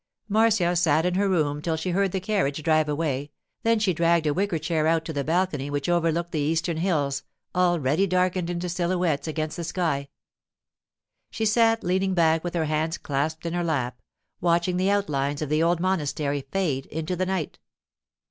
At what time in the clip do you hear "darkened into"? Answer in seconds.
8.07-8.67